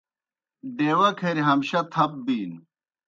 [0.77, 2.57] ڈیوہ کھریْ ہمشہ تھپ بِینوْ